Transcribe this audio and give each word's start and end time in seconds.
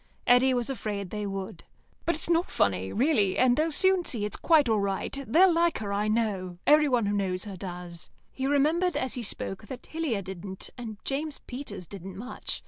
Eddy 0.25 0.51
was 0.51 0.67
afraid 0.67 1.11
they 1.11 1.27
would. 1.27 1.63
"But 2.07 2.15
it's 2.15 2.27
not 2.27 2.49
funny, 2.49 2.91
really, 2.91 3.37
and 3.37 3.55
they'll 3.55 3.71
soon 3.71 4.03
see 4.03 4.25
it's 4.25 4.35
quite 4.35 4.67
all 4.67 4.79
right. 4.79 5.13
They'll 5.27 5.53
like 5.53 5.77
her, 5.77 5.93
I 5.93 6.07
know. 6.07 6.57
Everyone 6.65 7.05
who 7.05 7.15
knows 7.15 7.43
her 7.45 7.55
does." 7.55 8.09
He 8.31 8.47
remembered 8.47 8.95
as 8.97 9.13
he 9.13 9.21
spoke 9.21 9.67
that 9.67 9.85
Hillier 9.85 10.23
didn't, 10.23 10.71
and 10.75 10.97
James 11.05 11.37
Peters 11.45 11.85
didn't 11.85 12.17
much. 12.17 12.59